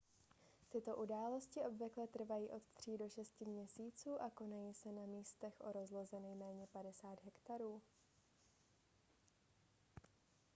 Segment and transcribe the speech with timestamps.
[0.69, 5.71] tyto události obvykle trvají od 3 do 6 měsíců a konají se na místech o
[5.71, 7.81] rozloze nejméně 50 hektarů